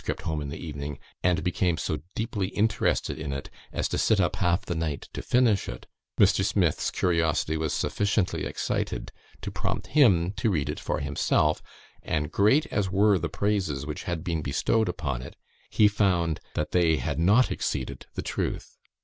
home 0.23 0.41
in 0.41 0.49
the 0.49 0.57
evening, 0.57 0.97
and 1.21 1.43
became 1.43 1.77
so 1.77 1.99
deeply 2.15 2.47
interested 2.47 3.19
in 3.19 3.31
it, 3.31 3.51
as 3.71 3.87
to 3.87 3.99
sit 3.99 4.19
up 4.19 4.37
half 4.37 4.65
the 4.65 4.73
night 4.73 5.07
to 5.13 5.21
finish 5.21 5.69
it, 5.69 5.85
Mr. 6.19 6.43
Smith's 6.43 6.89
curiosity 6.89 7.55
was 7.55 7.71
sufficiently 7.71 8.43
excited 8.43 9.11
to 9.43 9.51
prompt 9.51 9.85
him 9.85 10.31
to 10.31 10.49
read 10.49 10.69
it 10.69 10.79
for 10.79 11.01
himself; 11.01 11.61
and 12.01 12.31
great 12.31 12.65
as 12.71 12.89
were 12.89 13.19
the 13.19 13.29
praises 13.29 13.85
which 13.85 14.01
had 14.05 14.23
been 14.23 14.41
bestowed 14.41 14.89
upon 14.89 15.21
it, 15.21 15.35
he 15.69 15.87
found 15.87 16.39
that 16.55 16.71
they 16.71 16.95
had 16.97 17.19
not 17.19 17.51
exceeded 17.51 18.07
the 18.15 18.23
truth. 18.23 18.77